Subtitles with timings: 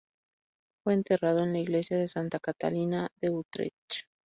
[0.83, 4.05] Fue enterrado en la iglesia de Santa Catalina de Utrecht.